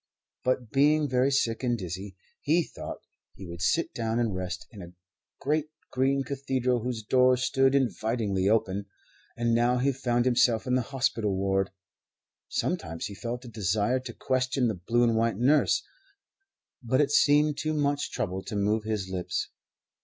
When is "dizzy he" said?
1.77-2.63